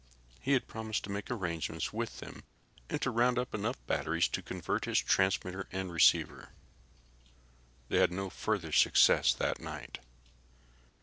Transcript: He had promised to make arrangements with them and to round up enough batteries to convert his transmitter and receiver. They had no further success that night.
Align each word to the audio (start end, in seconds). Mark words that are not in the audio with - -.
He 0.41 0.53
had 0.53 0.67
promised 0.67 1.03
to 1.03 1.11
make 1.11 1.29
arrangements 1.29 1.93
with 1.93 2.21
them 2.21 2.43
and 2.89 2.99
to 3.03 3.11
round 3.11 3.37
up 3.37 3.53
enough 3.53 3.75
batteries 3.85 4.27
to 4.29 4.41
convert 4.41 4.85
his 4.85 4.97
transmitter 4.97 5.67
and 5.71 5.91
receiver. 5.91 6.49
They 7.87 7.99
had 7.99 8.11
no 8.11 8.31
further 8.31 8.71
success 8.71 9.31
that 9.35 9.59
night. 9.61 9.99